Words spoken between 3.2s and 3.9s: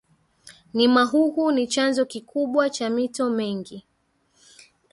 mingi